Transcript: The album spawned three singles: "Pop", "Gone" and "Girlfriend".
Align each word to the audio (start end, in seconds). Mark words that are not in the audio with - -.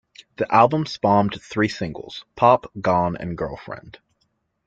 The 0.37 0.51
album 0.51 0.87
spawned 0.87 1.39
three 1.39 1.67
singles: 1.67 2.25
"Pop", 2.35 2.71
"Gone" 2.81 3.15
and 3.17 3.37
"Girlfriend". 3.37 3.99